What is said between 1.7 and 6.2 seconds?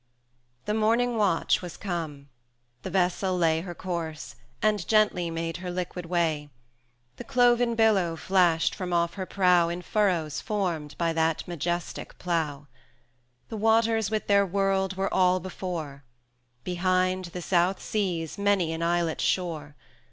come; the vessel lay Her course, and gently made her liquid